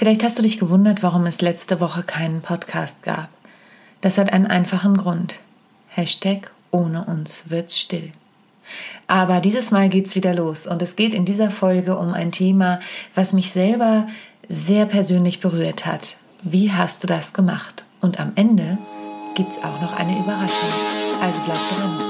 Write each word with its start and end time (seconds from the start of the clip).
Vielleicht 0.00 0.24
hast 0.24 0.38
du 0.38 0.42
dich 0.42 0.58
gewundert, 0.58 1.02
warum 1.02 1.26
es 1.26 1.42
letzte 1.42 1.78
Woche 1.78 2.02
keinen 2.02 2.40
Podcast 2.40 3.02
gab. 3.02 3.28
Das 4.00 4.16
hat 4.16 4.32
einen 4.32 4.46
einfachen 4.46 4.96
Grund. 4.96 5.34
Hashtag 5.88 6.52
ohne 6.70 7.04
uns 7.04 7.50
wird's 7.50 7.78
still. 7.78 8.10
Aber 9.08 9.42
dieses 9.42 9.72
Mal 9.72 9.90
geht's 9.90 10.14
wieder 10.14 10.32
los 10.32 10.66
und 10.66 10.80
es 10.80 10.96
geht 10.96 11.12
in 11.14 11.26
dieser 11.26 11.50
Folge 11.50 11.98
um 11.98 12.14
ein 12.14 12.32
Thema, 12.32 12.80
was 13.14 13.34
mich 13.34 13.52
selber 13.52 14.06
sehr 14.48 14.86
persönlich 14.86 15.40
berührt 15.40 15.84
hat. 15.84 16.16
Wie 16.42 16.72
hast 16.72 17.02
du 17.02 17.06
das 17.06 17.34
gemacht? 17.34 17.84
Und 18.00 18.20
am 18.20 18.32
Ende 18.36 18.78
gibt's 19.34 19.58
auch 19.58 19.82
noch 19.82 19.92
eine 19.92 20.18
Überraschung. 20.18 20.70
Also 21.20 21.42
bleib 21.44 21.58
dran. 21.76 22.09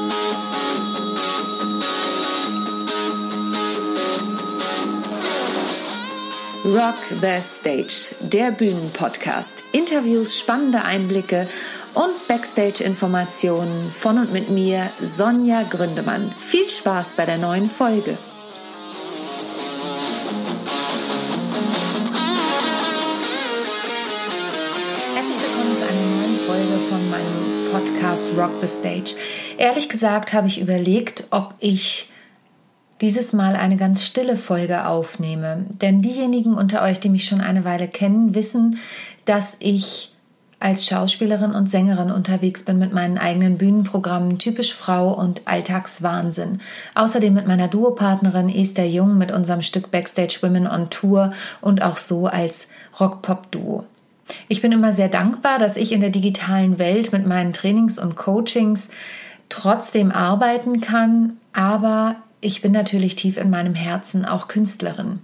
Rock 6.73 6.95
the 7.21 7.41
Stage, 7.41 8.15
der 8.21 8.53
Bühnenpodcast. 8.53 9.65
Interviews, 9.73 10.39
spannende 10.39 10.85
Einblicke 10.85 11.49
und 11.95 12.29
Backstage-Informationen 12.29 13.91
von 13.91 14.19
und 14.19 14.33
mit 14.33 14.51
mir, 14.51 14.89
Sonja 15.01 15.65
Gründemann. 15.69 16.31
Viel 16.31 16.69
Spaß 16.71 17.17
bei 17.17 17.27
der 17.27 17.39
neuen 17.39 17.69
Folge. 17.69 18.17
Herzlich 25.17 25.43
willkommen 25.43 25.75
zu 25.75 25.83
einer 25.83 26.07
neuen 26.07 26.39
Folge 26.47 26.79
von 26.89 27.11
meinem 27.11 27.73
Podcast 27.73 28.23
Rock 28.37 28.53
the 28.63 28.69
Stage. 28.69 29.17
Ehrlich 29.59 29.89
gesagt 29.89 30.33
habe 30.33 30.47
ich 30.47 30.61
überlegt, 30.61 31.25
ob 31.31 31.53
ich 31.59 32.11
dieses 33.01 33.33
Mal 33.33 33.57
eine 33.57 33.77
ganz 33.77 34.05
stille 34.05 34.37
Folge 34.37 34.87
aufnehme. 34.87 35.65
Denn 35.81 36.03
diejenigen 36.03 36.55
unter 36.55 36.83
euch, 36.83 37.01
die 37.01 37.09
mich 37.09 37.25
schon 37.25 37.41
eine 37.41 37.65
Weile 37.65 37.89
kennen, 37.89 38.35
wissen, 38.35 38.79
dass 39.25 39.57
ich 39.61 40.13
als 40.61 40.87
Schauspielerin 40.87 41.53
und 41.53 41.71
Sängerin 41.71 42.11
unterwegs 42.11 42.65
bin 42.65 42.79
mit 42.79 42.93
meinen 42.93 43.17
eigenen 43.17 43.57
Bühnenprogrammen 43.57 44.39
Typisch 44.39 44.75
Frau 44.75 45.15
und 45.15 45.41
Alltagswahnsinn. 45.47 46.61
Außerdem 46.95 47.33
mit 47.33 47.47
meiner 47.47 47.67
Duopartnerin 47.69 48.51
Esther 48.51 48.87
Jung 48.87 49.17
mit 49.17 49.33
unserem 49.33 49.63
Stück 49.63 49.91
Backstage 49.91 50.39
Women 50.43 50.67
on 50.67 50.91
Tour 50.91 51.33
und 51.63 51.83
auch 51.83 51.97
so 51.97 52.27
als 52.27 52.69
Rock-Pop-Duo. 53.01 53.85
Ich 54.49 54.61
bin 54.61 54.71
immer 54.71 54.93
sehr 54.93 55.09
dankbar, 55.09 55.59
dass 55.59 55.79
ich 55.79 55.93
in 55.93 56.03
der 56.03 56.11
digitalen 56.11 56.79
Welt 56.79 57.11
mit 57.11 57.27
meinen 57.27 57.55
Trainings 57.55 57.99
und 57.99 58.17
Coachings 58.17 58.91
trotzdem 59.49 60.13
arbeiten 60.13 60.83
kann, 60.83 61.39
aber 61.55 62.17
ich 62.41 62.63
bin 62.63 62.73
natürlich 62.73 63.17
tief 63.17 63.37
in 63.37 63.51
meinem 63.51 63.75
Herzen 63.75 64.25
auch 64.25 64.49
Künstlerin. 64.49 65.21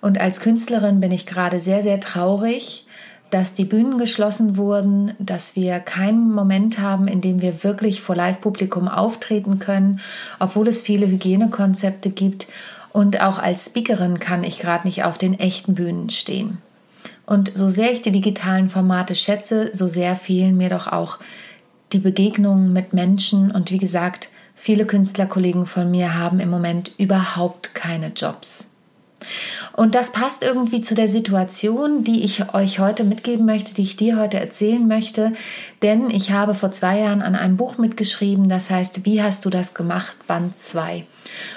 Und 0.00 0.20
als 0.20 0.40
Künstlerin 0.40 1.00
bin 1.00 1.12
ich 1.12 1.26
gerade 1.26 1.60
sehr, 1.60 1.82
sehr 1.82 2.00
traurig, 2.00 2.86
dass 3.30 3.54
die 3.54 3.64
Bühnen 3.64 3.98
geschlossen 3.98 4.56
wurden, 4.56 5.12
dass 5.18 5.54
wir 5.54 5.78
keinen 5.78 6.32
Moment 6.32 6.80
haben, 6.80 7.06
in 7.06 7.20
dem 7.20 7.40
wir 7.40 7.62
wirklich 7.62 8.00
vor 8.00 8.16
Live-Publikum 8.16 8.88
auftreten 8.88 9.58
können, 9.58 10.00
obwohl 10.40 10.66
es 10.66 10.82
viele 10.82 11.06
Hygienekonzepte 11.06 12.10
gibt. 12.10 12.48
Und 12.92 13.20
auch 13.20 13.38
als 13.38 13.66
Speakerin 13.66 14.18
kann 14.18 14.42
ich 14.42 14.58
gerade 14.58 14.86
nicht 14.86 15.04
auf 15.04 15.16
den 15.16 15.38
echten 15.38 15.74
Bühnen 15.74 16.10
stehen. 16.10 16.58
Und 17.24 17.52
so 17.54 17.68
sehr 17.68 17.92
ich 17.92 18.02
die 18.02 18.10
digitalen 18.10 18.68
Formate 18.68 19.14
schätze, 19.14 19.70
so 19.72 19.86
sehr 19.86 20.16
fehlen 20.16 20.56
mir 20.56 20.68
doch 20.68 20.88
auch 20.88 21.18
die 21.92 22.00
Begegnungen 22.00 22.72
mit 22.72 22.92
Menschen 22.92 23.52
und 23.52 23.70
wie 23.70 23.78
gesagt, 23.78 24.28
Viele 24.62 24.84
Künstlerkollegen 24.84 25.64
von 25.64 25.90
mir 25.90 26.18
haben 26.18 26.38
im 26.38 26.50
Moment 26.50 26.92
überhaupt 26.98 27.74
keine 27.74 28.08
Jobs. 28.08 28.66
Und 29.72 29.94
das 29.94 30.12
passt 30.12 30.44
irgendwie 30.44 30.82
zu 30.82 30.94
der 30.94 31.08
Situation, 31.08 32.04
die 32.04 32.24
ich 32.24 32.52
euch 32.52 32.78
heute 32.78 33.04
mitgeben 33.04 33.46
möchte, 33.46 33.72
die 33.72 33.84
ich 33.84 33.96
dir 33.96 34.18
heute 34.18 34.38
erzählen 34.38 34.86
möchte. 34.86 35.32
Denn 35.80 36.10
ich 36.10 36.32
habe 36.32 36.54
vor 36.54 36.72
zwei 36.72 36.98
Jahren 36.98 37.22
an 37.22 37.36
einem 37.36 37.56
Buch 37.56 37.78
mitgeschrieben, 37.78 38.50
das 38.50 38.68
heißt, 38.68 39.06
Wie 39.06 39.22
hast 39.22 39.46
du 39.46 39.48
das 39.48 39.72
gemacht? 39.72 40.18
Band 40.26 40.58
2. 40.58 41.06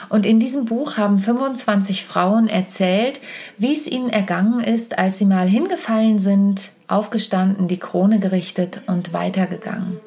Und 0.08 0.26
in 0.26 0.40
diesem 0.40 0.64
Buch 0.64 0.96
haben 0.96 1.20
25 1.20 2.06
Frauen 2.06 2.48
erzählt, 2.48 3.20
wie 3.58 3.74
es 3.74 3.86
ihnen 3.86 4.12
ergangen 4.12 4.62
ist, 4.62 4.98
als 4.98 5.18
sie 5.18 5.26
mal 5.26 5.50
hingefallen 5.50 6.20
sind, 6.20 6.72
aufgestanden, 6.88 7.68
die 7.68 7.80
Krone 7.80 8.20
gerichtet 8.20 8.80
und 8.88 9.12
weitergegangen. 9.12 10.00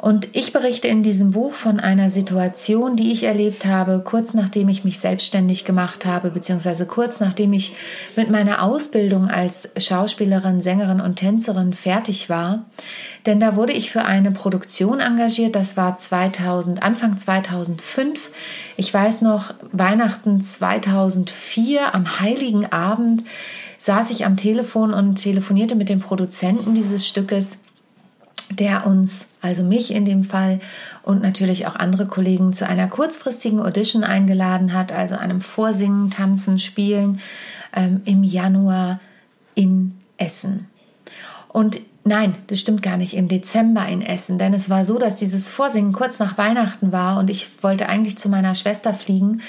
Und 0.00 0.28
ich 0.32 0.52
berichte 0.52 0.86
in 0.86 1.02
diesem 1.02 1.32
Buch 1.32 1.52
von 1.52 1.80
einer 1.80 2.08
Situation, 2.08 2.94
die 2.94 3.12
ich 3.12 3.24
erlebt 3.24 3.66
habe, 3.66 4.00
kurz 4.04 4.32
nachdem 4.32 4.68
ich 4.68 4.84
mich 4.84 5.00
selbstständig 5.00 5.64
gemacht 5.64 6.06
habe, 6.06 6.30
beziehungsweise 6.30 6.86
kurz 6.86 7.18
nachdem 7.18 7.52
ich 7.52 7.74
mit 8.14 8.30
meiner 8.30 8.62
Ausbildung 8.62 9.28
als 9.28 9.68
Schauspielerin, 9.76 10.60
Sängerin 10.60 11.00
und 11.00 11.16
Tänzerin 11.16 11.72
fertig 11.72 12.30
war. 12.30 12.66
Denn 13.26 13.40
da 13.40 13.56
wurde 13.56 13.72
ich 13.72 13.90
für 13.90 14.04
eine 14.04 14.30
Produktion 14.30 15.00
engagiert, 15.00 15.56
das 15.56 15.76
war 15.76 15.96
2000, 15.96 16.80
Anfang 16.80 17.18
2005. 17.18 18.30
Ich 18.76 18.94
weiß 18.94 19.22
noch, 19.22 19.52
Weihnachten 19.72 20.40
2004 20.40 21.92
am 21.92 22.20
heiligen 22.20 22.70
Abend 22.72 23.24
saß 23.78 24.10
ich 24.10 24.24
am 24.24 24.36
Telefon 24.36 24.94
und 24.94 25.16
telefonierte 25.16 25.74
mit 25.74 25.88
dem 25.88 25.98
Produzenten 25.98 26.74
dieses 26.74 27.06
Stückes 27.06 27.58
der 28.50 28.86
uns, 28.86 29.28
also 29.42 29.62
mich 29.62 29.92
in 29.92 30.04
dem 30.04 30.24
Fall 30.24 30.60
und 31.02 31.22
natürlich 31.22 31.66
auch 31.66 31.76
andere 31.76 32.06
Kollegen 32.06 32.52
zu 32.52 32.66
einer 32.66 32.88
kurzfristigen 32.88 33.60
Audition 33.60 34.04
eingeladen 34.04 34.72
hat, 34.72 34.92
also 34.92 35.16
einem 35.16 35.40
Vorsingen, 35.40 36.10
Tanzen, 36.10 36.58
Spielen 36.58 37.20
ähm, 37.74 38.02
im 38.04 38.22
Januar 38.22 39.00
in 39.54 39.96
Essen. 40.16 40.68
Und 41.48 41.80
nein, 42.04 42.34
das 42.46 42.60
stimmt 42.60 42.82
gar 42.82 42.96
nicht, 42.96 43.14
im 43.14 43.28
Dezember 43.28 43.86
in 43.86 44.02
Essen, 44.02 44.38
denn 44.38 44.54
es 44.54 44.70
war 44.70 44.84
so, 44.84 44.98
dass 44.98 45.16
dieses 45.16 45.50
Vorsingen 45.50 45.92
kurz 45.92 46.18
nach 46.18 46.38
Weihnachten 46.38 46.92
war 46.92 47.18
und 47.18 47.30
ich 47.30 47.62
wollte 47.62 47.88
eigentlich 47.88 48.18
zu 48.18 48.28
meiner 48.28 48.54
Schwester 48.54 48.94
fliegen. 48.94 49.42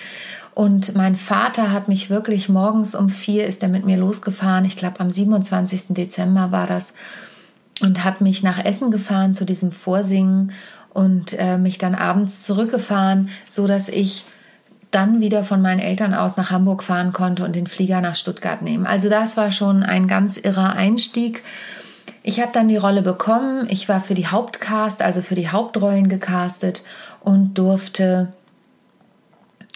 Und 0.56 0.96
mein 0.96 1.16
Vater 1.16 1.72
hat 1.72 1.88
mich 1.88 2.10
wirklich 2.10 2.50
morgens 2.50 2.94
um 2.94 3.10
vier 3.10 3.46
ist 3.46 3.64
er 3.64 3.70
mit 3.70 3.86
mir 3.86 3.98
losgefahren. 3.98 4.66
Ich 4.66 4.76
glaube, 4.76 5.00
am 5.00 5.10
27. 5.10 5.90
Dezember 5.90 6.52
war 6.52 6.68
das 6.68 6.94
und 7.82 8.04
hat 8.04 8.22
mich 8.22 8.44
nach 8.44 8.64
Essen 8.64 8.92
gefahren 8.92 9.34
zu 9.34 9.46
diesem 9.46 9.72
Vorsingen 9.72 10.52
und 10.94 11.34
äh, 11.38 11.58
mich 11.58 11.78
dann 11.78 11.96
abends 11.96 12.44
zurückgefahren, 12.44 13.30
so 13.48 13.68
dass 13.68 13.90
ich 13.90 14.26
dann 14.92 15.22
wieder 15.22 15.44
von 15.44 15.62
meinen 15.62 15.80
Eltern 15.80 16.14
aus 16.14 16.36
nach 16.36 16.52
Hamburg 16.52 16.84
fahren 16.84 17.14
konnte 17.14 17.46
und 17.46 17.56
den 17.56 17.68
Flieger 17.68 18.02
nach 18.02 18.16
Stuttgart 18.16 18.62
nehmen. 18.62 18.88
Also 18.88 19.08
das 19.10 19.38
war 19.38 19.52
schon 19.52 19.84
ein 19.84 20.08
ganz 20.08 20.38
irrer 20.38 20.74
Einstieg. 20.74 21.44
Ich 22.24 22.42
habe 22.42 22.52
dann 22.54 22.68
die 22.68 22.78
Rolle 22.78 23.02
bekommen. 23.02 23.68
Ich 23.70 23.88
war 23.88 24.02
für 24.02 24.16
die 24.16 24.28
Hauptcast, 24.28 25.02
also 25.02 25.22
für 25.22 25.36
die 25.36 25.50
Hauptrollen 25.50 26.10
gecastet 26.10 26.84
und 27.22 27.54
durfte 27.58 28.34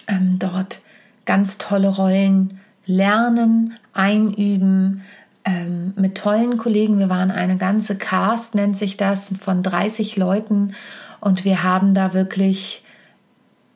ähm, 0.08 0.38
dort 0.38 0.80
ganz 1.24 1.58
tolle 1.58 1.88
Rollen 1.88 2.60
lernen, 2.86 3.74
einüben, 3.92 5.02
ähm, 5.44 5.92
mit 5.96 6.16
tollen 6.16 6.56
Kollegen. 6.56 6.98
Wir 6.98 7.08
waren 7.08 7.30
eine 7.30 7.56
ganze 7.56 7.96
Cast, 7.96 8.54
nennt 8.54 8.76
sich 8.76 8.96
das, 8.96 9.32
von 9.40 9.62
30 9.62 10.16
Leuten. 10.16 10.74
Und 11.20 11.44
wir 11.44 11.62
haben 11.62 11.94
da 11.94 12.14
wirklich 12.14 12.82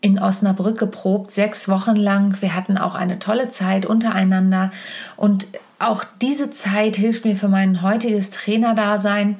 in 0.01 0.19
Osnabrück 0.19 0.79
geprobt, 0.79 1.33
sechs 1.33 1.69
Wochen 1.69 1.97
lang. 1.97 2.41
Wir 2.41 2.55
hatten 2.55 2.79
auch 2.79 2.95
eine 2.95 3.19
tolle 3.19 3.49
Zeit 3.49 3.85
untereinander. 3.85 4.71
Und 5.17 5.49
auch 5.79 6.05
diese 6.21 6.51
Zeit 6.51 6.97
hilft 6.97 7.25
mir 7.25 7.37
für 7.37 7.49
mein 7.49 7.83
heutiges 7.83 8.31
Trainerdasein, 8.31 9.37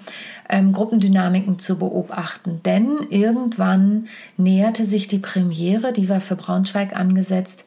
ähm, 0.49 0.73
Gruppendynamiken 0.73 1.59
zu 1.59 1.79
beobachten. 1.79 2.61
Denn 2.65 3.07
irgendwann 3.11 4.09
näherte 4.37 4.85
sich 4.85 5.09
die 5.09 5.19
Premiere, 5.19 5.93
die 5.93 6.09
war 6.09 6.21
für 6.21 6.37
Braunschweig 6.37 6.97
angesetzt. 6.97 7.65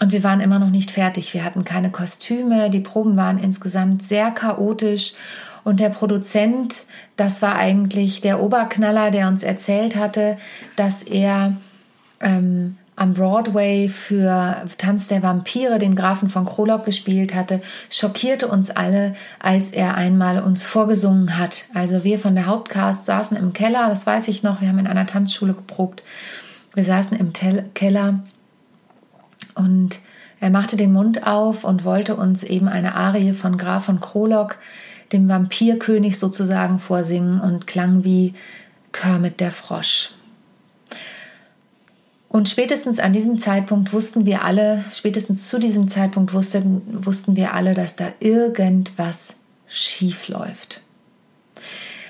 Und 0.00 0.12
wir 0.12 0.22
waren 0.22 0.40
immer 0.40 0.58
noch 0.58 0.70
nicht 0.70 0.90
fertig. 0.90 1.34
Wir 1.34 1.44
hatten 1.44 1.64
keine 1.64 1.90
Kostüme. 1.90 2.70
Die 2.70 2.80
Proben 2.80 3.16
waren 3.16 3.38
insgesamt 3.38 4.02
sehr 4.02 4.30
chaotisch. 4.30 5.14
Und 5.64 5.80
der 5.80 5.90
Produzent, 5.90 6.86
das 7.16 7.42
war 7.42 7.56
eigentlich 7.56 8.20
der 8.20 8.40
Oberknaller, 8.40 9.10
der 9.10 9.28
uns 9.28 9.42
erzählt 9.42 9.96
hatte, 9.96 10.38
dass 10.76 11.02
er 11.02 11.56
ähm, 12.20 12.76
am 12.98 13.14
Broadway 13.14 13.88
für 13.88 14.64
Tanz 14.76 15.08
der 15.08 15.22
Vampire 15.22 15.78
den 15.78 15.94
Grafen 15.94 16.30
von 16.30 16.44
Krolop 16.44 16.84
gespielt 16.84 17.34
hatte, 17.34 17.60
schockierte 17.90 18.48
uns 18.48 18.70
alle, 18.70 19.14
als 19.38 19.70
er 19.70 19.94
einmal 19.94 20.42
uns 20.42 20.66
vorgesungen 20.66 21.38
hat. 21.38 21.64
Also 21.74 22.02
wir 22.02 22.18
von 22.18 22.34
der 22.34 22.46
Hauptcast 22.46 23.06
saßen 23.06 23.36
im 23.36 23.52
Keller, 23.52 23.88
das 23.88 24.06
weiß 24.06 24.28
ich 24.28 24.42
noch, 24.42 24.60
wir 24.60 24.68
haben 24.68 24.78
in 24.80 24.86
einer 24.86 25.06
Tanzschule 25.06 25.54
geprobt. 25.54 26.02
Wir 26.74 26.84
saßen 26.84 27.16
im 27.16 27.32
Tel 27.32 27.64
Keller 27.74 28.20
und 29.58 30.00
er 30.40 30.50
machte 30.50 30.76
den 30.76 30.92
Mund 30.92 31.26
auf 31.26 31.64
und 31.64 31.84
wollte 31.84 32.16
uns 32.16 32.44
eben 32.44 32.68
eine 32.68 32.94
Arie 32.94 33.32
von 33.32 33.58
Graf 33.58 33.86
von 33.86 34.00
Krolok, 34.00 34.58
dem 35.12 35.28
Vampirkönig 35.28 36.18
sozusagen, 36.18 36.78
vorsingen 36.78 37.40
und 37.40 37.66
klang 37.66 38.04
wie 38.04 38.34
Kermit 38.92 39.40
der 39.40 39.50
Frosch. 39.50 40.10
Und 42.28 42.48
spätestens 42.48 42.98
an 42.98 43.12
diesem 43.12 43.38
Zeitpunkt 43.38 43.92
wussten 43.92 44.26
wir 44.26 44.44
alle, 44.44 44.84
spätestens 44.92 45.48
zu 45.48 45.58
diesem 45.58 45.88
Zeitpunkt 45.88 46.34
wussten, 46.34 46.82
wussten 47.04 47.36
wir 47.36 47.54
alle, 47.54 47.74
dass 47.74 47.96
da 47.96 48.08
irgendwas 48.20 49.36
schief 49.66 50.28
läuft. 50.28 50.82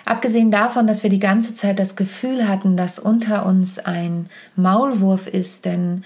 Abgesehen 0.05 0.51
davon, 0.51 0.87
dass 0.87 1.03
wir 1.03 1.11
die 1.11 1.21
ganze 1.21 1.55
Zeit 1.55 1.79
das 1.79 1.95
Gefühl 1.95 2.49
hatten, 2.49 2.77
dass 2.77 2.99
unter 2.99 3.47
uns 3.47 3.79
ein 3.79 4.29
Maulwurf 4.57 5.27
ist, 5.27 5.67
denn 5.67 6.03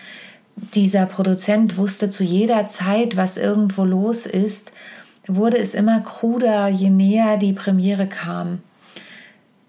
dieser 0.57 1.07
Produzent 1.07 1.77
wusste 1.77 2.11
zu 2.11 2.25
jeder 2.25 2.69
Zeit, 2.69 3.17
was 3.17 3.37
irgendwo 3.37 3.85
los 3.85 4.27
ist, 4.27 4.73
wurde 5.27 5.59
es 5.59 5.75
immer 5.75 6.01
kruder, 6.01 6.69
je 6.69 6.91
näher 6.91 7.37
die 7.37 7.53
Premiere 7.53 8.07
kam. 8.07 8.59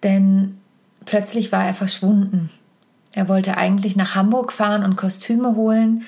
Denn 0.01 0.57
plötzlich 1.05 1.51
war 1.51 1.65
er 1.65 1.73
verschwunden. 1.73 2.49
Er 3.13 3.29
wollte 3.29 3.57
eigentlich 3.57 3.95
nach 3.95 4.15
Hamburg 4.15 4.51
fahren 4.51 4.83
und 4.83 4.95
Kostüme 4.95 5.55
holen. 5.55 6.03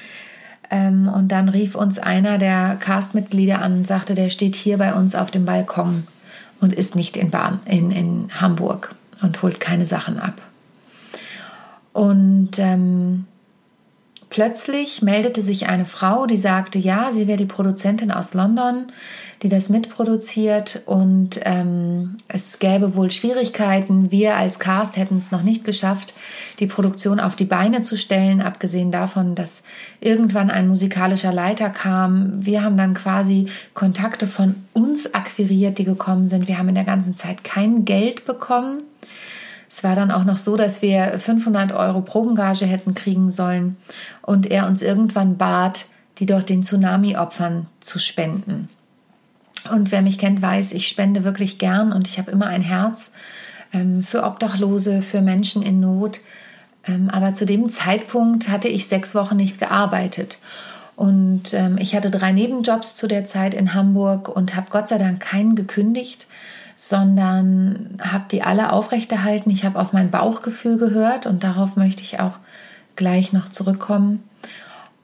Ähm, 0.72 1.08
und 1.08 1.32
dann 1.32 1.50
rief 1.50 1.76
uns 1.76 2.00
einer 2.00 2.38
der 2.38 2.78
Castmitglieder 2.80 3.62
an 3.62 3.80
und 3.80 3.88
sagte, 3.88 4.16
der 4.16 4.30
steht 4.30 4.56
hier 4.56 4.78
bei 4.78 4.94
uns 4.94 5.16
auf 5.16 5.30
dem 5.30 5.46
Balkon 5.46 6.08
und 6.60 6.74
ist 6.74 6.96
nicht 6.96 7.16
in, 7.16 7.30
Bahn, 7.30 7.60
in, 7.66 7.92
in 7.92 8.30
Hamburg 8.42 8.96
und 9.22 9.42
holt 9.42 9.60
keine 9.60 9.86
Sachen 9.86 10.20
ab. 10.20 10.42
Und 11.94 12.58
ähm, 12.58 13.26
plötzlich 14.36 15.02
meldete 15.02 15.42
sich 15.42 15.70
eine 15.70 15.86
Frau, 15.86 16.26
die 16.26 16.38
sagte, 16.38 16.78
ja, 16.78 17.14
sie 17.14 17.26
wäre 17.26 17.38
die 17.38 17.46
Produzentin 17.46 18.12
aus 18.12 18.34
London 18.34 18.88
die 19.42 19.50
das 19.50 19.70
mitproduziert 19.70 20.82
und 20.86 21.40
ähm, 21.44 22.16
es 22.28 22.60
gäbe 22.60 22.96
wohl 22.96 23.12
Schwierigkeiten. 23.12 24.12
Wir 24.12 24.38
als 24.38 24.60
Cast 24.60 24.98
hätten 24.98 25.18
es 25.18 25.32
noch 25.32 25.44
nicht 25.44 25.66
geschafft, 25.66 26.14
die 26.60 26.68
Produktion 26.68 27.20
auf 27.20 27.36
die 27.36 27.46
Beine 27.46 27.82
zu 27.82 27.98
stellen, 27.98 28.42
abgesehen 28.42 28.92
davon, 28.92 29.36
dass 29.36 29.64
irgendwann 30.00 30.50
ein 30.50 30.68
musikalischer 30.68 31.34
Leiter 31.34 31.70
kam. 31.70 32.46
Wir 32.46 32.64
haben 32.64 32.78
dann 32.78 32.94
quasi 32.94 33.48
Kontakte 33.74 34.26
von 34.26 34.56
uns 34.74 35.14
akquiriert, 35.14 35.78
die 35.78 35.86
gekommen 35.86 36.30
sind. 36.30 36.48
Wir 36.48 36.58
haben 36.58 36.70
in 36.70 36.76
der 36.76 36.84
ganzen 36.84 37.16
Zeit 37.16 37.44
kein 37.44 37.86
Geld 37.86 38.26
bekommen. 38.26 38.84
Es 39.70 39.84
war 39.84 39.96
dann 39.96 40.12
auch 40.12 40.24
noch 40.24 40.38
so, 40.38 40.56
dass 40.56 40.82
wir 40.82 41.20
500 41.20 41.72
Euro 41.72 42.02
Probengage 42.02 42.66
hätten 42.66 42.94
kriegen 42.94 43.30
sollen 43.30 43.78
und 44.22 44.50
er 44.50 44.68
uns 44.68 44.82
irgendwann 44.82 45.38
bat, 45.38 45.86
die 46.20 46.26
dort 46.26 46.50
den 46.50 46.64
Tsunami-Opfern 46.64 47.68
zu 47.82 48.00
spenden. 48.00 48.70
Und 49.72 49.92
wer 49.92 50.02
mich 50.02 50.18
kennt, 50.18 50.42
weiß, 50.42 50.74
ich 50.74 50.88
spende 50.88 51.24
wirklich 51.24 51.58
gern 51.58 51.92
und 51.92 52.08
ich 52.08 52.20
habe 52.20 52.32
immer 52.32 52.48
ein 52.48 52.62
Herz 52.62 53.12
ähm, 53.74 54.04
für 54.04 54.24
Obdachlose, 54.24 55.02
für 55.02 55.22
Menschen 55.22 55.64
in 55.64 55.80
Not. 55.80 56.20
Ähm, 56.88 57.10
aber 57.10 57.34
zu 57.34 57.46
dem 57.46 57.70
Zeitpunkt 57.70 58.50
hatte 58.50 58.68
ich 58.68 58.88
sechs 58.88 59.16
Wochen 59.16 59.38
nicht 59.38 59.60
gearbeitet. 59.60 60.38
Und 60.96 61.54
ähm, 61.54 61.78
ich 61.78 61.96
hatte 61.96 62.10
drei 62.10 62.32
Nebenjobs 62.32 62.96
zu 62.96 63.08
der 63.08 63.26
Zeit 63.26 63.54
in 63.54 63.74
Hamburg 63.74 64.30
und 64.30 64.56
habe 64.56 64.68
Gott 64.70 64.88
sei 64.88 64.98
Dank 64.98 65.20
keinen 65.20 65.56
gekündigt, 65.56 66.28
sondern 66.76 67.98
habe 68.02 68.26
die 68.32 68.44
alle 68.44 68.72
aufrechterhalten. 68.72 69.50
Ich 69.50 69.64
habe 69.64 69.80
auf 69.80 69.94
mein 69.94 70.12
Bauchgefühl 70.12 70.78
gehört 70.78 71.26
und 71.26 71.44
darauf 71.44 71.76
möchte 71.76 72.02
ich 72.02 72.20
auch 72.20 72.38
gleich 72.96 73.34
noch 73.34 73.50
zurückkommen. 73.50 74.24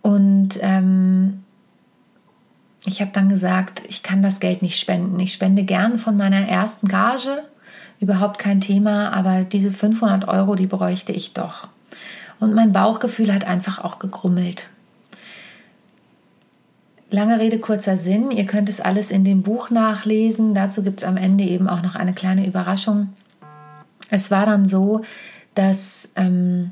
Und 0.02 0.60
ähm, 0.62 1.44
ich 2.86 3.02
habe 3.02 3.12
dann 3.14 3.30
gesagt, 3.30 3.84
ich 3.88 4.04
kann 4.04 4.22
das 4.22 4.40
Geld 4.40 4.62
nicht 4.62 4.80
spenden. 4.80 5.20
Ich 5.20 5.34
spende 5.34 5.64
gern 5.64 5.98
von 5.98 6.18
meiner 6.18 6.48
ersten 6.48 6.88
Gage, 6.88 7.44
überhaupt 8.00 8.40
kein 8.40 8.60
Thema, 8.60 9.14
aber 9.14 9.44
diese 9.44 9.72
500 9.72 10.28
Euro, 10.28 10.56
die 10.56 10.68
bräuchte 10.68 11.12
ich 11.12 11.34
doch. 11.34 11.68
Und 12.40 12.56
mein 12.56 12.72
Bauchgefühl 12.72 13.34
hat 13.34 13.46
einfach 13.46 13.80
auch 13.80 14.00
gegrummelt. 14.00 14.70
Lange 17.14 17.40
Rede, 17.40 17.60
kurzer 17.60 17.98
Sinn. 17.98 18.32
Ihr 18.32 18.46
könnt 18.46 18.70
es 18.70 18.80
alles 18.80 19.12
in 19.12 19.26
dem 19.26 19.42
Buch 19.42 19.70
nachlesen. 19.70 20.54
Dazu 20.54 20.82
gibt 20.82 21.02
es 21.02 21.08
am 21.08 21.18
Ende 21.18 21.44
eben 21.44 21.68
auch 21.68 21.84
noch 21.84 21.96
eine 21.96 22.14
kleine 22.14 22.48
Überraschung. 22.48 23.10
Es 24.10 24.32
war 24.32 24.46
dann 24.46 24.66
so, 24.70 25.02
dass 25.54 26.10
ähm, 26.16 26.72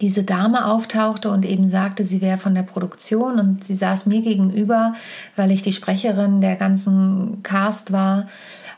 diese 0.00 0.24
Dame 0.24 0.64
auftauchte 0.64 1.30
und 1.30 1.44
eben 1.44 1.68
sagte, 1.68 2.04
sie 2.04 2.22
wäre 2.22 2.38
von 2.38 2.54
der 2.54 2.62
Produktion 2.62 3.38
und 3.38 3.64
sie 3.64 3.76
saß 3.76 4.06
mir 4.06 4.22
gegenüber, 4.22 4.94
weil 5.36 5.50
ich 5.50 5.60
die 5.60 5.72
Sprecherin 5.72 6.40
der 6.40 6.56
ganzen 6.56 7.42
Cast 7.42 7.92
war 7.92 8.28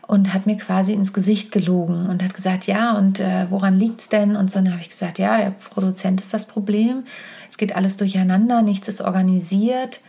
und 0.08 0.34
hat 0.34 0.46
mir 0.46 0.56
quasi 0.56 0.92
ins 0.94 1.12
Gesicht 1.12 1.52
gelogen 1.52 2.06
und 2.08 2.24
hat 2.24 2.34
gesagt, 2.34 2.66
ja, 2.66 2.98
und 2.98 3.20
äh, 3.20 3.46
woran 3.50 3.80
es 3.80 4.08
denn? 4.08 4.34
Und 4.34 4.50
so 4.50 4.58
dann 4.58 4.72
habe 4.72 4.82
ich 4.82 4.90
gesagt, 4.90 5.20
ja, 5.20 5.38
der 5.38 5.50
Produzent 5.50 6.20
ist 6.20 6.34
das 6.34 6.46
Problem. 6.46 7.04
Es 7.48 7.56
geht 7.56 7.76
alles 7.76 7.96
durcheinander, 7.96 8.62
nichts 8.62 8.88
ist 8.88 9.00
organisiert. 9.00 10.00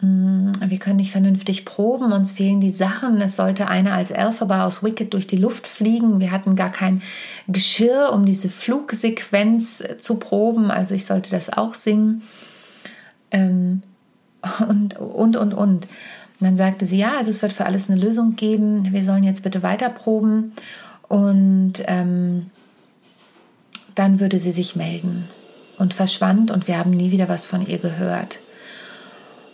Mm, 0.00 0.52
wir 0.64 0.78
können 0.78 0.96
nicht 0.96 1.10
vernünftig 1.10 1.64
proben, 1.64 2.12
uns 2.12 2.32
fehlen 2.32 2.60
die 2.60 2.70
Sachen. 2.70 3.20
Es 3.20 3.36
sollte 3.36 3.66
einer 3.66 3.94
als 3.94 4.10
Elphaba 4.10 4.64
aus 4.64 4.82
Wicked 4.82 5.12
durch 5.12 5.26
die 5.26 5.36
Luft 5.36 5.66
fliegen. 5.66 6.20
Wir 6.20 6.30
hatten 6.30 6.54
gar 6.54 6.70
kein 6.70 7.02
Geschirr, 7.48 8.12
um 8.12 8.24
diese 8.24 8.48
Flugsequenz 8.48 9.80
äh, 9.80 9.98
zu 9.98 10.16
proben. 10.16 10.70
Also 10.70 10.94
ich 10.94 11.04
sollte 11.04 11.30
das 11.30 11.52
auch 11.52 11.74
singen. 11.74 12.22
Ähm, 13.30 13.82
und, 14.68 14.96
und, 15.00 15.36
und, 15.36 15.54
und. 15.54 15.88
Und 16.40 16.46
dann 16.46 16.56
sagte 16.56 16.86
sie, 16.86 16.98
ja, 16.98 17.16
also 17.18 17.32
es 17.32 17.42
wird 17.42 17.52
für 17.52 17.66
alles 17.66 17.90
eine 17.90 18.00
Lösung 18.00 18.36
geben. 18.36 18.92
Wir 18.92 19.02
sollen 19.02 19.24
jetzt 19.24 19.42
bitte 19.42 19.64
weiterproben. 19.64 20.52
Und 21.08 21.82
ähm, 21.86 22.46
dann 23.96 24.20
würde 24.20 24.38
sie 24.38 24.52
sich 24.52 24.76
melden. 24.76 25.24
Und 25.78 25.94
verschwand 25.94 26.52
und 26.52 26.68
wir 26.68 26.78
haben 26.78 26.90
nie 26.90 27.10
wieder 27.10 27.28
was 27.28 27.46
von 27.46 27.66
ihr 27.66 27.78
gehört. 27.78 28.38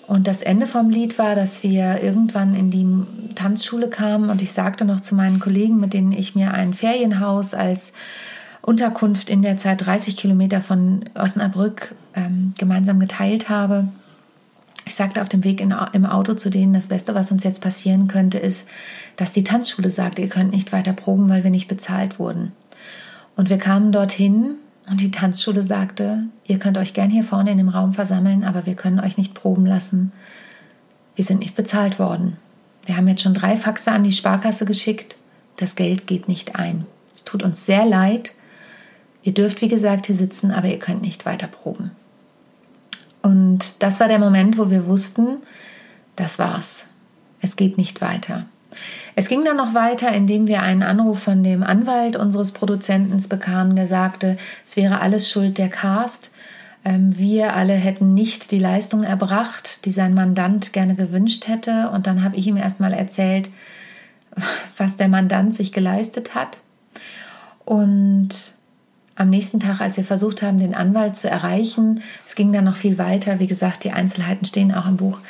Und 0.06 0.26
das 0.26 0.42
Ende 0.42 0.66
vom 0.66 0.90
Lied 0.90 1.18
war, 1.18 1.34
dass 1.34 1.62
wir 1.62 2.02
irgendwann 2.02 2.54
in 2.54 2.70
die 2.70 3.34
Tanzschule 3.34 3.88
kamen 3.88 4.28
und 4.28 4.42
ich 4.42 4.52
sagte 4.52 4.84
noch 4.84 5.00
zu 5.00 5.14
meinen 5.14 5.40
Kollegen, 5.40 5.80
mit 5.80 5.94
denen 5.94 6.12
ich 6.12 6.34
mir 6.34 6.52
ein 6.52 6.74
Ferienhaus 6.74 7.54
als 7.54 7.92
Unterkunft 8.60 9.30
in 9.30 9.42
der 9.42 9.56
Zeit 9.56 9.84
30 9.84 10.16
Kilometer 10.16 10.60
von 10.60 11.04
Osnabrück 11.14 11.94
ähm, 12.14 12.54
gemeinsam 12.58 13.00
geteilt 13.00 13.48
habe. 13.48 13.88
Ich 14.86 14.94
sagte 14.94 15.22
auf 15.22 15.28
dem 15.28 15.44
Weg 15.44 15.60
in, 15.60 15.74
im 15.92 16.06
Auto 16.06 16.34
zu 16.34 16.50
denen, 16.50 16.74
das 16.74 16.88
Beste, 16.88 17.14
was 17.14 17.30
uns 17.30 17.44
jetzt 17.44 17.62
passieren 17.62 18.06
könnte, 18.08 18.38
ist, 18.38 18.68
dass 19.16 19.32
die 19.32 19.44
Tanzschule 19.44 19.90
sagt, 19.90 20.18
ihr 20.18 20.28
könnt 20.28 20.52
nicht 20.52 20.72
weiter 20.72 20.92
proben, 20.92 21.28
weil 21.28 21.44
wir 21.44 21.50
nicht 21.50 21.68
bezahlt 21.68 22.18
wurden. 22.18 22.52
Und 23.36 23.48
wir 23.48 23.58
kamen 23.58 23.92
dorthin 23.92 24.56
und 24.86 25.00
die 25.00 25.10
Tanzschule 25.10 25.62
sagte, 25.62 26.24
ihr 26.44 26.58
könnt 26.58 26.76
euch 26.76 26.92
gern 26.92 27.10
hier 27.10 27.24
vorne 27.24 27.50
in 27.50 27.58
dem 27.58 27.68
Raum 27.68 27.94
versammeln, 27.94 28.44
aber 28.44 28.66
wir 28.66 28.74
können 28.74 29.00
euch 29.00 29.16
nicht 29.16 29.34
proben 29.34 29.64
lassen. 29.64 30.12
Wir 31.16 31.24
sind 31.24 31.40
nicht 31.40 31.56
bezahlt 31.56 31.98
worden. 31.98 32.36
Wir 32.84 32.96
haben 32.96 33.08
jetzt 33.08 33.22
schon 33.22 33.34
drei 33.34 33.56
Faxe 33.56 33.92
an 33.92 34.04
die 34.04 34.12
Sparkasse 34.12 34.66
geschickt. 34.66 35.16
Das 35.56 35.76
Geld 35.76 36.06
geht 36.06 36.28
nicht 36.28 36.56
ein. 36.56 36.84
Es 37.14 37.24
tut 37.24 37.42
uns 37.42 37.64
sehr 37.64 37.86
leid. 37.86 38.32
Ihr 39.22 39.32
dürft, 39.32 39.62
wie 39.62 39.68
gesagt, 39.68 40.06
hier 40.06 40.16
sitzen, 40.16 40.50
aber 40.50 40.68
ihr 40.68 40.78
könnt 40.78 41.00
nicht 41.00 41.24
weiter 41.24 41.46
proben. 41.46 41.92
Und 43.22 43.82
das 43.82 44.00
war 44.00 44.08
der 44.08 44.18
Moment, 44.18 44.58
wo 44.58 44.68
wir 44.68 44.86
wussten, 44.86 45.38
das 46.14 46.38
war's. 46.38 46.86
Es 47.40 47.56
geht 47.56 47.78
nicht 47.78 48.02
weiter. 48.02 48.44
Es 49.14 49.28
ging 49.28 49.44
dann 49.44 49.56
noch 49.56 49.74
weiter, 49.74 50.12
indem 50.12 50.46
wir 50.46 50.62
einen 50.62 50.82
Anruf 50.82 51.20
von 51.20 51.42
dem 51.42 51.62
Anwalt 51.62 52.16
unseres 52.16 52.52
Produzenten 52.52 53.22
bekamen, 53.28 53.76
der 53.76 53.86
sagte, 53.86 54.36
es 54.64 54.76
wäre 54.76 55.00
alles 55.00 55.30
Schuld 55.30 55.58
der 55.58 55.68
Cast. 55.68 56.32
Ähm, 56.84 57.16
wir 57.16 57.54
alle 57.54 57.74
hätten 57.74 58.14
nicht 58.14 58.50
die 58.50 58.58
Leistung 58.58 59.04
erbracht, 59.04 59.84
die 59.84 59.90
sein 59.90 60.14
Mandant 60.14 60.72
gerne 60.72 60.94
gewünscht 60.94 61.48
hätte. 61.48 61.90
Und 61.90 62.06
dann 62.06 62.22
habe 62.22 62.36
ich 62.36 62.46
ihm 62.46 62.56
erstmal 62.56 62.92
erzählt, 62.92 63.50
was 64.76 64.96
der 64.96 65.08
Mandant 65.08 65.54
sich 65.54 65.72
geleistet 65.72 66.34
hat. 66.34 66.58
Und 67.64 68.52
am 69.16 69.30
nächsten 69.30 69.60
Tag, 69.60 69.80
als 69.80 69.96
wir 69.96 70.04
versucht 70.04 70.42
haben, 70.42 70.58
den 70.58 70.74
Anwalt 70.74 71.16
zu 71.16 71.30
erreichen, 71.30 72.02
es 72.26 72.34
ging 72.34 72.52
dann 72.52 72.64
noch 72.64 72.76
viel 72.76 72.98
weiter. 72.98 73.38
Wie 73.38 73.46
gesagt, 73.46 73.84
die 73.84 73.92
Einzelheiten 73.92 74.44
stehen 74.44 74.74
auch 74.74 74.86
im 74.86 74.96
Buch. 74.96 75.20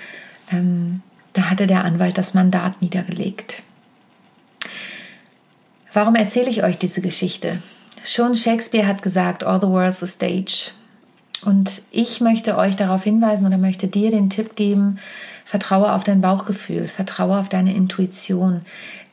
Ähm, 0.50 1.02
da 1.34 1.50
hatte 1.50 1.66
der 1.66 1.84
Anwalt 1.84 2.16
das 2.16 2.32
Mandat 2.32 2.80
niedergelegt. 2.80 3.62
Warum 5.92 6.14
erzähle 6.14 6.50
ich 6.50 6.64
euch 6.64 6.78
diese 6.78 7.00
Geschichte? 7.00 7.58
Schon 8.02 8.34
Shakespeare 8.34 8.86
hat 8.86 9.02
gesagt, 9.02 9.44
All 9.44 9.60
the 9.60 9.68
world's 9.68 10.02
a 10.02 10.06
stage. 10.06 10.72
Und 11.44 11.82
ich 11.90 12.20
möchte 12.20 12.56
euch 12.56 12.74
darauf 12.76 13.04
hinweisen 13.04 13.46
oder 13.46 13.58
möchte 13.58 13.86
dir 13.86 14.10
den 14.10 14.30
Tipp 14.30 14.56
geben, 14.56 14.98
vertraue 15.44 15.92
auf 15.92 16.04
dein 16.04 16.20
Bauchgefühl, 16.20 16.88
vertraue 16.88 17.38
auf 17.38 17.48
deine 17.48 17.74
Intuition. 17.74 18.62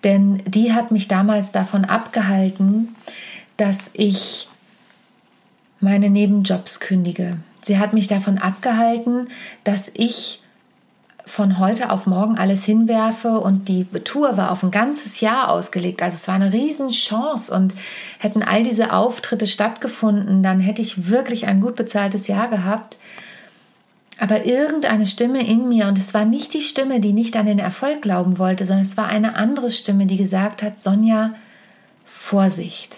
Denn 0.04 0.42
die 0.46 0.74
hat 0.74 0.92
mich 0.92 1.08
damals 1.08 1.52
davon 1.52 1.86
abgehalten, 1.86 2.96
dass 3.58 3.92
ich 3.94 4.48
meine 5.80 6.10
Nebenjobs 6.10 6.80
kündige. 6.80 7.38
Sie 7.62 7.80
hat 7.80 7.94
mich 7.94 8.08
davon 8.08 8.38
abgehalten, 8.38 9.30
dass 9.64 9.92
ich 9.94 10.42
von 11.32 11.60
heute 11.60 11.92
auf 11.92 12.08
morgen 12.08 12.38
alles 12.38 12.66
hinwerfe 12.66 13.40
und 13.40 13.70
die 13.70 13.86
Tour 14.04 14.36
war 14.36 14.52
auf 14.52 14.64
ein 14.64 14.72
ganzes 14.72 15.22
Jahr 15.22 15.50
ausgelegt. 15.50 16.02
Also 16.02 16.16
es 16.16 16.28
war 16.28 16.36
eine 16.36 16.52
Riesenchance 16.52 17.54
und 17.54 17.74
hätten 18.20 18.44
all 18.44 18.64
diese 18.64 18.92
Auftritte 18.92 19.48
stattgefunden, 19.48 20.44
dann 20.44 20.60
hätte 20.60 20.82
ich 20.82 21.08
wirklich 21.08 21.48
ein 21.48 21.62
gut 21.62 21.78
bezahltes 21.78 22.28
Jahr 22.28 22.50
gehabt. 22.50 22.98
Aber 24.20 24.46
irgendeine 24.46 25.08
Stimme 25.08 25.48
in 25.48 25.70
mir, 25.70 25.88
und 25.88 25.98
es 25.98 26.14
war 26.14 26.26
nicht 26.26 26.54
die 26.54 26.62
Stimme, 26.62 27.00
die 27.00 27.14
nicht 27.14 27.38
an 27.38 27.46
den 27.46 27.60
Erfolg 27.60 28.02
glauben 28.02 28.38
wollte, 28.38 28.66
sondern 28.66 28.86
es 28.86 28.98
war 28.98 29.08
eine 29.08 29.36
andere 29.36 29.72
Stimme, 29.72 30.08
die 30.08 30.18
gesagt 30.18 30.62
hat, 30.62 30.82
Sonja, 30.82 31.34
Vorsicht. 32.06 32.98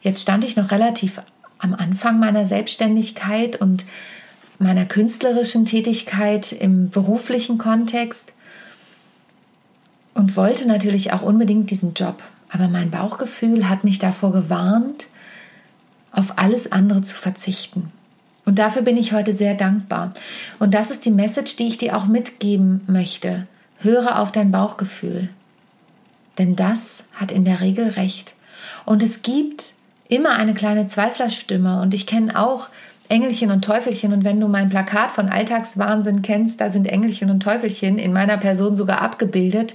Jetzt 0.00 0.22
stand 0.22 0.44
ich 0.44 0.56
noch 0.56 0.70
relativ 0.70 1.20
am 1.58 1.74
Anfang 1.74 2.18
meiner 2.18 2.46
Selbstständigkeit 2.46 3.60
und 3.60 3.84
meiner 4.58 4.86
künstlerischen 4.86 5.64
Tätigkeit 5.64 6.52
im 6.52 6.90
beruflichen 6.90 7.58
Kontext 7.58 8.32
und 10.14 10.36
wollte 10.36 10.68
natürlich 10.68 11.12
auch 11.12 11.22
unbedingt 11.22 11.70
diesen 11.70 11.94
Job. 11.94 12.22
Aber 12.48 12.68
mein 12.68 12.90
Bauchgefühl 12.90 13.68
hat 13.68 13.82
mich 13.84 13.98
davor 13.98 14.32
gewarnt, 14.32 15.08
auf 16.12 16.38
alles 16.38 16.70
andere 16.70 17.00
zu 17.00 17.16
verzichten. 17.16 17.90
Und 18.44 18.58
dafür 18.58 18.82
bin 18.82 18.96
ich 18.96 19.12
heute 19.12 19.32
sehr 19.32 19.54
dankbar. 19.54 20.12
Und 20.58 20.74
das 20.74 20.90
ist 20.90 21.04
die 21.04 21.10
Message, 21.10 21.56
die 21.56 21.66
ich 21.66 21.78
dir 21.78 21.96
auch 21.96 22.06
mitgeben 22.06 22.82
möchte. 22.86 23.46
Höre 23.78 24.20
auf 24.20 24.30
dein 24.30 24.50
Bauchgefühl. 24.50 25.30
Denn 26.38 26.54
das 26.54 27.04
hat 27.14 27.32
in 27.32 27.44
der 27.44 27.60
Regel 27.60 27.88
recht. 27.88 28.34
Und 28.84 29.02
es 29.02 29.22
gibt 29.22 29.74
immer 30.08 30.34
eine 30.34 30.54
kleine 30.54 30.86
Zweiflerstimme. 30.86 31.80
Und 31.80 31.94
ich 31.94 32.06
kenne 32.06 32.38
auch 32.38 32.68
Engelchen 33.08 33.50
und 33.50 33.64
Teufelchen. 33.64 34.12
Und 34.12 34.24
wenn 34.24 34.40
du 34.40 34.48
mein 34.48 34.68
Plakat 34.68 35.10
von 35.10 35.28
Alltagswahnsinn 35.28 36.22
kennst, 36.22 36.60
da 36.60 36.70
sind 36.70 36.86
Engelchen 36.86 37.30
und 37.30 37.40
Teufelchen 37.40 37.98
in 37.98 38.12
meiner 38.12 38.38
Person 38.38 38.76
sogar 38.76 39.02
abgebildet. 39.02 39.74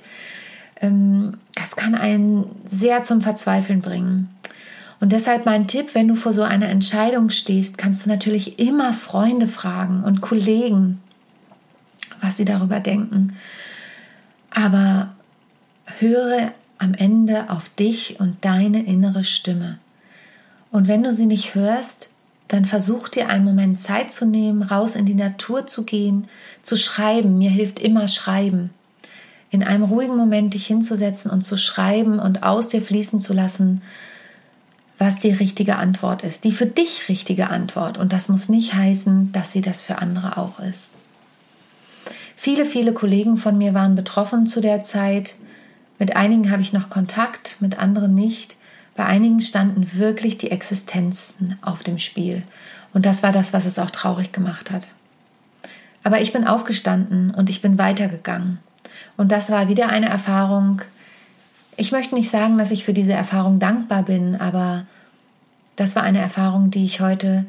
Ähm, 0.81 1.37
das 1.55 1.75
kann 1.75 1.95
einen 1.95 2.45
sehr 2.67 3.03
zum 3.03 3.21
Verzweifeln 3.21 3.81
bringen. 3.81 4.29
Und 4.99 5.11
deshalb 5.11 5.45
mein 5.45 5.67
Tipp, 5.67 5.95
wenn 5.95 6.07
du 6.07 6.15
vor 6.15 6.33
so 6.33 6.41
einer 6.41 6.67
Entscheidung 6.67 7.29
stehst, 7.29 7.77
kannst 7.77 8.05
du 8.05 8.09
natürlich 8.09 8.59
immer 8.59 8.93
Freunde 8.93 9.47
fragen 9.47 10.03
und 10.03 10.21
Kollegen, 10.21 10.99
was 12.21 12.37
sie 12.37 12.45
darüber 12.45 12.79
denken. 12.79 13.37
Aber 14.51 15.09
höre 15.99 16.51
am 16.79 16.93
Ende 16.93 17.49
auf 17.49 17.69
dich 17.69 18.19
und 18.19 18.43
deine 18.43 18.83
innere 18.83 19.23
Stimme. 19.23 19.79
Und 20.71 20.87
wenn 20.87 21.03
du 21.03 21.11
sie 21.11 21.25
nicht 21.25 21.55
hörst, 21.55 22.09
dann 22.49 22.65
versuch 22.65 23.09
dir 23.09 23.29
einen 23.29 23.45
Moment 23.45 23.79
Zeit 23.79 24.11
zu 24.11 24.25
nehmen, 24.25 24.63
raus 24.63 24.95
in 24.95 25.05
die 25.05 25.15
Natur 25.15 25.67
zu 25.67 25.83
gehen, 25.83 26.27
zu 26.63 26.75
schreiben. 26.75 27.37
Mir 27.37 27.51
hilft 27.51 27.79
immer 27.79 28.07
Schreiben. 28.07 28.71
In 29.51 29.63
einem 29.63 29.83
ruhigen 29.83 30.17
Moment 30.17 30.55
dich 30.55 30.65
hinzusetzen 30.65 31.31
und 31.31 31.43
zu 31.43 31.57
schreiben 31.57 32.19
und 32.19 32.43
aus 32.43 32.67
dir 32.67 32.81
fließen 32.81 33.19
zu 33.19 33.33
lassen, 33.33 33.81
was 34.97 35.19
die 35.19 35.31
richtige 35.31 35.77
Antwort 35.77 36.23
ist, 36.23 36.43
die 36.43 36.51
für 36.51 36.65
dich 36.65 37.07
richtige 37.07 37.49
Antwort. 37.49 37.99
Und 37.99 38.13
das 38.13 38.29
muss 38.29 38.49
nicht 38.49 38.73
heißen, 38.73 39.31
dass 39.31 39.51
sie 39.51 39.61
das 39.61 39.83
für 39.83 39.99
andere 39.99 40.37
auch 40.37 40.59
ist. 40.59 40.91
Viele, 42.35 42.65
viele 42.65 42.93
Kollegen 42.93 43.37
von 43.37 43.59
mir 43.59 43.75
waren 43.75 43.95
betroffen 43.95 44.47
zu 44.47 44.59
der 44.59 44.83
Zeit. 44.83 45.35
Mit 45.99 46.15
einigen 46.15 46.49
habe 46.51 46.63
ich 46.63 46.73
noch 46.73 46.89
Kontakt, 46.89 47.57
mit 47.59 47.77
anderen 47.77 48.15
nicht. 48.15 48.55
Bei 48.99 49.05
einigen 49.05 49.39
standen 49.39 49.97
wirklich 49.97 50.37
die 50.37 50.51
Existenzen 50.51 51.57
auf 51.61 51.83
dem 51.83 51.99
Spiel. 51.99 52.43
Und 52.93 53.05
das 53.05 53.23
war 53.23 53.31
das, 53.31 53.53
was 53.53 53.65
es 53.65 53.79
auch 53.79 53.91
traurig 53.91 54.33
gemacht 54.33 54.71
hat. 54.71 54.89
Aber 56.03 56.19
ich 56.19 56.33
bin 56.33 56.45
aufgestanden 56.45 57.31
und 57.33 57.49
ich 57.49 57.61
bin 57.61 57.77
weitergegangen. 57.77 58.59
Und 59.15 59.31
das 59.31 59.51
war 59.51 59.69
wieder 59.69 59.87
eine 59.87 60.09
Erfahrung. 60.09 60.81
Ich 61.77 61.93
möchte 61.93 62.13
nicht 62.13 62.29
sagen, 62.29 62.57
dass 62.57 62.71
ich 62.71 62.83
für 62.83 62.91
diese 62.91 63.13
Erfahrung 63.13 63.57
dankbar 63.57 64.03
bin, 64.03 64.35
aber 64.35 64.85
das 65.77 65.95
war 65.95 66.03
eine 66.03 66.19
Erfahrung, 66.19 66.69
die 66.69 66.83
ich 66.83 66.99
heute 66.99 67.45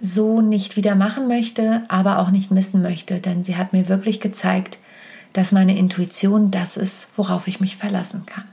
so 0.00 0.40
nicht 0.40 0.74
wieder 0.74 0.94
machen 0.94 1.28
möchte, 1.28 1.82
aber 1.88 2.18
auch 2.18 2.30
nicht 2.30 2.50
missen 2.50 2.80
möchte, 2.80 3.20
denn 3.20 3.42
sie 3.42 3.56
hat 3.56 3.74
mir 3.74 3.90
wirklich 3.90 4.22
gezeigt, 4.22 4.78
dass 5.34 5.52
meine 5.52 5.76
Intuition 5.76 6.50
das 6.50 6.78
ist, 6.78 7.08
worauf 7.16 7.46
ich 7.46 7.60
mich 7.60 7.76
verlassen 7.76 8.24
kann. 8.24 8.44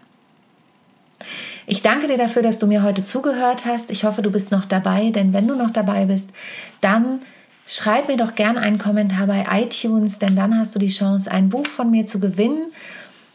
Ich 1.69 1.81
danke 1.81 2.07
dir 2.07 2.17
dafür, 2.17 2.41
dass 2.41 2.59
du 2.59 2.65
mir 2.65 2.81
heute 2.81 3.03
zugehört 3.03 3.65
hast. 3.65 3.91
Ich 3.91 4.05
hoffe, 4.05 4.21
du 4.21 4.31
bist 4.31 4.51
noch 4.51 4.63
dabei, 4.63 5.09
denn 5.09 5.33
wenn 5.33 5.49
du 5.49 5.53
noch 5.53 5.69
dabei 5.69 6.05
bist, 6.05 6.29
dann 6.79 7.19
schreib 7.65 8.07
mir 8.07 8.15
doch 8.15 8.35
gerne 8.35 8.61
einen 8.61 8.77
Kommentar 8.77 9.27
bei 9.27 9.45
iTunes, 9.51 10.17
denn 10.17 10.37
dann 10.37 10.57
hast 10.57 10.73
du 10.75 10.79
die 10.79 10.87
Chance, 10.87 11.29
ein 11.29 11.49
Buch 11.49 11.67
von 11.67 11.91
mir 11.91 12.05
zu 12.05 12.21
gewinnen, 12.21 12.71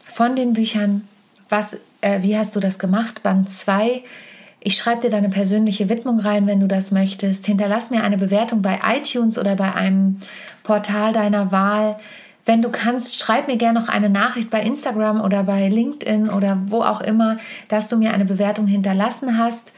von 0.03 0.35
den 0.35 0.53
Büchern. 0.53 1.07
Was, 1.47 1.77
äh, 2.01 2.23
wie 2.23 2.35
hast 2.35 2.55
du 2.55 2.59
das 2.59 2.79
gemacht? 2.79 3.21
Band 3.21 3.51
2. 3.51 4.01
Ich 4.61 4.77
schreibe 4.77 5.03
dir 5.03 5.09
deine 5.11 5.29
persönliche 5.29 5.87
Widmung 5.87 6.19
rein, 6.19 6.47
wenn 6.47 6.59
du 6.59 6.67
das 6.67 6.91
möchtest. 6.91 7.45
Hinterlass 7.45 7.91
mir 7.91 8.03
eine 8.03 8.17
Bewertung 8.17 8.63
bei 8.63 8.79
iTunes 8.97 9.37
oder 9.37 9.55
bei 9.55 9.75
einem 9.75 10.17
Portal 10.63 11.13
deiner 11.13 11.51
Wahl. 11.51 11.97
Wenn 12.45 12.61
du 12.61 12.69
kannst, 12.69 13.19
schreib 13.19 13.47
mir 13.47 13.57
gerne 13.57 13.79
noch 13.79 13.87
eine 13.87 14.09
Nachricht 14.09 14.49
bei 14.49 14.61
Instagram 14.61 15.21
oder 15.21 15.43
bei 15.43 15.69
LinkedIn 15.69 16.29
oder 16.29 16.61
wo 16.67 16.81
auch 16.81 16.99
immer, 16.99 17.37
dass 17.69 17.87
du 17.87 17.97
mir 17.97 18.13
eine 18.13 18.25
Bewertung 18.25 18.67
hinterlassen 18.67 19.37
hast. 19.37 19.71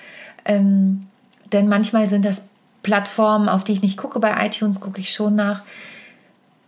Ähm, 0.45 1.07
denn 1.51 1.67
manchmal 1.67 2.09
sind 2.09 2.25
das 2.25 2.49
Plattformen, 2.81 3.49
auf 3.49 3.63
die 3.63 3.73
ich 3.73 3.81
nicht 3.81 3.97
gucke. 3.97 4.19
Bei 4.19 4.45
iTunes 4.45 4.79
gucke 4.79 4.99
ich 4.99 5.11
schon 5.11 5.35
nach. 5.35 5.61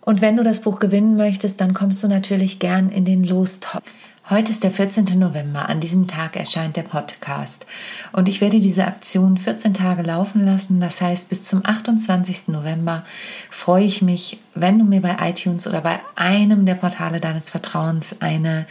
Und 0.01 0.21
wenn 0.21 0.37
du 0.37 0.43
das 0.43 0.61
Buch 0.61 0.79
gewinnen 0.79 1.17
möchtest, 1.17 1.59
dann 1.59 1.73
kommst 1.73 2.03
du 2.03 2.07
natürlich 2.07 2.59
gern 2.59 2.89
in 2.89 3.03
den 3.03 3.23
Lostop. 3.23 3.83
Heute 4.29 4.51
ist 4.51 4.61
der 4.61 4.71
14. 4.71 5.17
November. 5.17 5.69
An 5.69 5.79
diesem 5.79 6.05
Tag 6.05 6.35
erscheint 6.35 6.75
der 6.75 6.83
Podcast. 6.83 7.65
Und 8.11 8.27
ich 8.27 8.41
werde 8.41 8.59
diese 8.59 8.85
Aktion 8.85 9.37
14 9.37 9.73
Tage 9.73 10.01
laufen 10.01 10.43
lassen. 10.43 10.81
Das 10.81 10.99
heißt, 10.99 11.29
bis 11.29 11.45
zum 11.45 11.65
28. 11.65 12.49
November 12.49 13.05
freue 13.49 13.85
ich 13.85 14.01
mich, 14.01 14.37
wenn 14.53 14.79
du 14.79 14.83
mir 14.83 15.01
bei 15.01 15.15
iTunes 15.21 15.65
oder 15.65 15.79
bei 15.79 16.01
einem 16.17 16.65
der 16.65 16.75
Portale 16.75 17.21
deines 17.21 17.49
Vertrauens 17.49 18.17
eine 18.19 18.67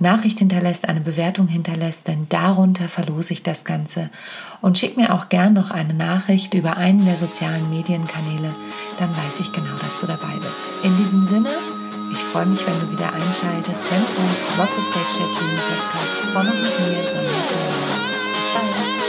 Nachricht 0.00 0.40
hinterlässt, 0.40 0.88
eine 0.88 1.00
Bewertung 1.00 1.46
hinterlässt, 1.46 2.08
denn 2.08 2.26
darunter 2.28 2.88
verlose 2.88 3.34
ich 3.34 3.44
das 3.44 3.64
Ganze. 3.64 4.10
Und 4.60 4.80
schick 4.80 4.96
mir 4.96 5.14
auch 5.14 5.28
gern 5.28 5.52
noch 5.52 5.70
eine 5.70 5.94
Nachricht 5.94 6.54
über 6.54 6.76
einen 6.76 7.04
der 7.04 7.16
sozialen 7.16 7.70
Medienkanäle, 7.70 8.52
dann 8.98 9.10
weiß 9.10 9.40
ich 9.40 9.52
genau, 9.52 9.76
dass 9.80 10.00
du 10.00 10.08
dabei 10.08 10.34
bist. 10.40 10.60
In 10.82 10.96
diesem 10.96 11.24
Sinne, 11.24 11.50
ich 12.10 12.18
freue 12.18 12.46
mich, 12.46 12.66
wenn 12.66 12.80
du 12.80 12.90
wieder 12.90 13.12
einschaltest, 13.12 13.82
wenn 13.90 14.02
es 14.02 14.16
heißt 14.16 14.58
Rock 14.58 14.68
the 14.76 14.82
Stage 14.82 15.14
der 15.18 15.28
Bühne 15.38 15.60
Podcast 15.68 16.14
von 16.32 16.46
und 16.46 16.62
mit 16.62 16.80
mir, 16.80 17.08
Sonja 17.08 17.30
Bis 18.34 18.48
bald. 18.54 19.07